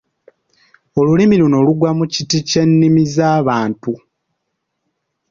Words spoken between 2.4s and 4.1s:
ky’ennimi za ""Bantu""."